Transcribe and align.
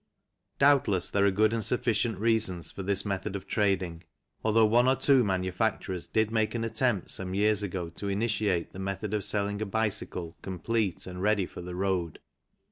Doubtless 0.57 1.11
there 1.11 1.27
are 1.27 1.29
good 1.29 1.53
and 1.53 1.63
sufficient 1.63 2.17
reasons 2.17 2.71
for 2.71 2.81
this 2.81 3.05
method 3.05 3.35
of 3.35 3.45
trading, 3.45 4.01
although 4.43 4.65
one 4.65 4.87
or 4.87 4.95
two 4.95 5.23
manufacturers 5.23 6.07
did 6.07 6.31
make 6.31 6.55
an 6.55 6.63
attempt 6.63 7.11
some 7.11 7.35
years 7.35 7.61
ago 7.61 7.87
to 7.89 8.07
initiate 8.07 8.73
the 8.73 8.79
method 8.79 9.13
of 9.13 9.23
selling 9.23 9.61
a 9.61 9.65
bicycle 9.67 10.35
complete 10.41 11.05
and 11.05 11.21
ready 11.21 11.45
for 11.45 11.61
the 11.61 11.75
road. 11.75 12.17